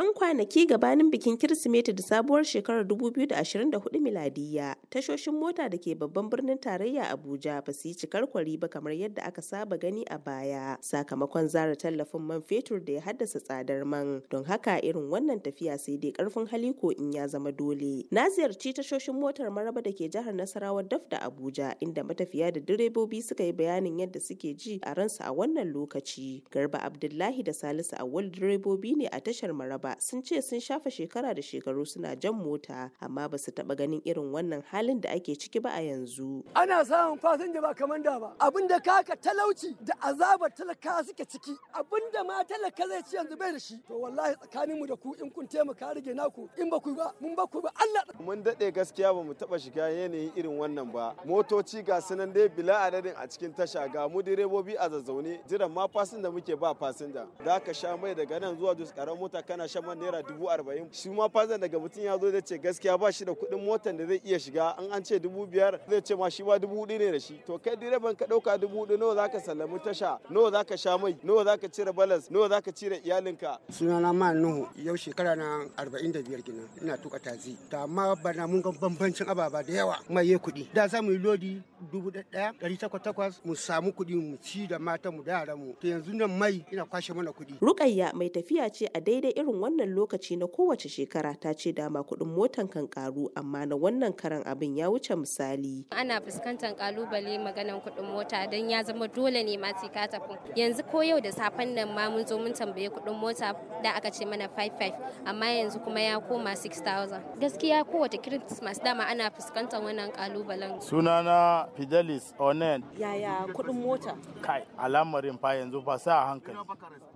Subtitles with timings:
[0.00, 6.30] 'Yan kwanaki gabanin bikin Kirsimeti da sabuwar shekarar 2024 miladiyya, tashoshin mota da ke babban
[6.32, 10.16] birnin tarayya Abuja ba su yi cikar kwari ba kamar yadda aka saba gani a
[10.18, 14.22] baya, sakamakon zara tallafin man fetur da ya haddasa tsadar man.
[14.30, 18.06] Don haka irin wannan tafiya sai dai ƙarfin hali ko in ya zama dole.
[18.10, 22.60] Na ziyarci tashoshin motar Maraba da ke jihar Nasarawa daf da Abuja, inda matafiya da
[22.60, 26.40] direbobi suka yi bayanin yadda suke ji a ransu a wannan lokaci.
[26.50, 29.89] Garba Abdullahi da Salisu Awwal direbobi ne a tashar Maraba.
[29.90, 33.74] Ba sun ce sun shafa shekara da shekaru suna jan mota amma ba su taba
[33.74, 36.44] ganin irin wannan halin da ake ciki ba a yanzu.
[36.54, 38.32] Ana samun fasinja ba kamar da ba.
[38.40, 41.56] Abin da kaka talauci da azabar talaka suke ciki.
[41.74, 43.78] Abin da ma talaka zai ci yanzu bai da shi.
[43.88, 47.12] To wallahi tsakanin mu da ku in kun taimaka rage naku in ba ku ba
[47.20, 48.04] mun ba ku ba Allah.
[48.20, 51.14] Mun daɗe gaskiya ba mu taɓa shiga yanayin irin wannan ba.
[51.26, 55.70] Motoci ga sunan dai bila adadin a cikin tasha ga mu direbobi a zazzaune jiran
[55.72, 57.26] ma fasinja muke ba fasinja.
[57.44, 60.50] Da ka sha mai daga nan zuwa dus karan mota kana shan man naira dubu
[60.50, 60.86] arba'in.
[60.92, 63.96] Shi ma fazan daga mutum ya zo zai ce gaskiya ba shi da kuɗin motan
[63.96, 64.74] da zai iya shiga.
[64.78, 67.40] An an ce dubu biyar zai ce ma shi ma dubu huɗu ne da shi.
[67.46, 70.18] To kai direban ka ɗauka dubu huɗu nawa zaka sallami tasha?
[70.30, 71.16] Nawa zaka sha mai?
[71.24, 73.58] Nawa zaka cire balas nawa zaka cire iyalinka.
[73.70, 76.68] sunana ma nuhu yau shekara na arba'in da biyar kenan.
[76.82, 79.96] Ina tuka tazi to amma bana mun ga bambancin ababa da yawa.
[80.08, 80.72] Mai ya kuɗi.
[80.74, 81.62] Da za mu yi lodi
[81.92, 85.58] dubu ɗaya ɗari takwas takwas mu samu kuɗi mu ci da matan mu da yaran
[85.58, 85.74] mu.
[85.80, 87.58] To yanzu nan mai ina kwashe mana kuɗi.
[87.60, 92.02] Rukayya mai tafiya ce a daidai irin wannan lokaci na kowace shekara ta ce dama
[92.02, 95.84] kuɗin motan kan karu amma na wannan karan abin ya wuce misali.
[95.90, 100.34] Ana fuskantar ƙalubale maganan kuɗin mota don ya zama dole ne ma ka tafi.
[100.56, 104.10] Yanzu ko yau da safen nan ma mun zo mun tambaye kuɗin mota da aka
[104.10, 104.92] ce mana 55
[105.24, 107.20] amma yanzu kuma ya koma 6000.
[107.40, 110.80] Gaskiya kowace Christmas dama ana fuskantar wannan kalubalen.
[110.80, 112.82] Sunana Fidelis Onen.
[112.98, 114.16] Yaya kuɗin mota?
[114.42, 116.58] Kai al'amarin fa yanzu fa sa hankali.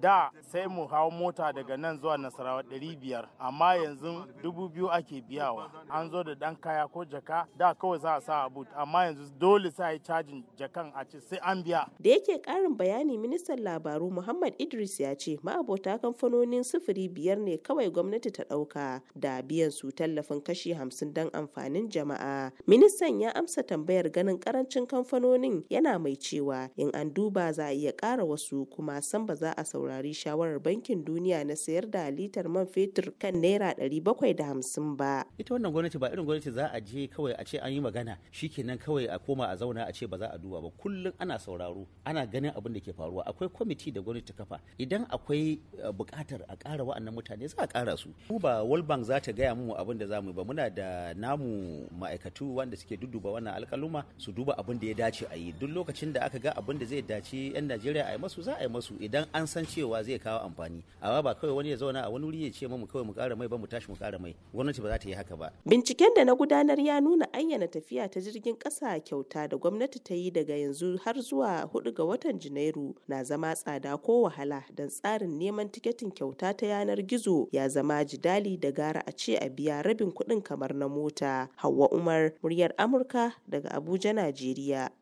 [0.01, 4.89] Da sai mu hau mota daga nan zuwa Nasarawa ɗari biyar amma yanzu dubu biyu
[4.91, 8.51] ake biyawa an zo da ɗan kaya ko jaka da kawai za a sa a
[8.51, 11.89] but amma yanzu dole sai yi cajin jakan a ce sai an biya.
[12.01, 17.57] Da yake ƙarin bayani ministan labaru Muhammad Idris ya ce ma'abota kamfanonin sufuri biyar ne
[17.59, 22.51] kawai gwamnati ta ɗauka da biyan su tallafin kashi hamsin don amfanin jama'a.
[22.67, 27.73] Ministan ya amsa tambayar ganin ƙarancin kamfanonin yana mai cewa in an duba za a
[27.73, 32.11] iya ƙara wasu kuma san ba za a saurari shawarar bankin duniya na sayar da
[32.11, 35.23] litar man fetur kan naira ɗari bakwai da hamsin ba.
[35.39, 38.19] Ita wannan gwamnati ba irin gwamnati za a je kawai a ce an yi magana
[38.33, 40.71] shikenan kawai a koma a zauna a ce ba za a duba ba.
[40.83, 43.23] Kullum ana sauraro ana ganin abin da ke faruwa.
[43.27, 44.59] Akwai kwamiti da gwamnati kafa.
[44.79, 45.61] Idan akwai
[45.95, 48.09] buƙatar a ƙara wa'annan mutane za a ƙara su.
[48.29, 50.43] Mu ba World Bank za ta gaya mu abin da za mu ba.
[50.45, 55.27] Muna da namu ma'aikatu wanda suke dudduba wannan alƙaluma su duba abin da ya dace
[55.31, 55.53] a yi.
[55.53, 58.55] Duk lokacin da aka ga abin da zai dace 'yan Najeriya a yi masu za
[58.59, 58.95] a yi masu.
[59.01, 60.83] Idan an san cewa zai kawo amfani.
[61.03, 63.37] Amma ba kawai wani ya zauna a wani wuri ya ce mu kawai mu ƙara
[63.37, 65.51] mai ba mu tashi mu ƙara mai gwamnati ba za ta yi haka ba.
[65.67, 70.15] Binciken da na gudanar ya nuna ayyana tafiya ta jirgin ƙasa kyauta da gwamnati ta
[70.15, 74.89] yi daga yanzu har zuwa huɗu ga watan Janairu na zama tsada ko wahala don
[74.89, 79.49] tsarin neman tiketin kyauta ta yanar gizo ya zama jidali da gara a ce a
[79.51, 81.49] biya rabin kuɗin kamar na mota.
[81.57, 84.91] Hauwa Umar, muryar Amurka daga Abuja, Najeriya.